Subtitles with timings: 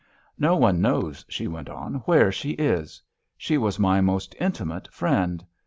[0.39, 3.03] "No one knows," she went on, "where she is.
[3.37, 5.45] She was my most intimate friend.